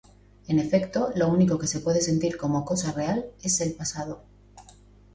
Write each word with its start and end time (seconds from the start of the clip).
En 0.47 0.57
efecto, 0.57 1.11
lo 1.15 1.27
único 1.29 1.59
que 1.59 1.67
se 1.67 1.79
puede 1.79 2.01
sentir 2.01 2.35
como 2.35 2.65
cosa 2.65 2.91
real, 2.91 3.27
es 3.43 3.61
el 3.61 3.73
pasado. 3.73 4.23